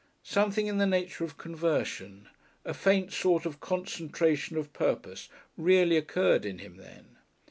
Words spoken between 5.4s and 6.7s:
really occurred in